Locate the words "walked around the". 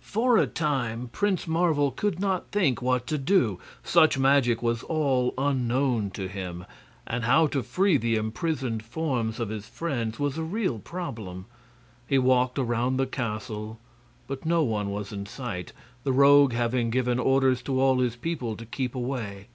12.16-13.06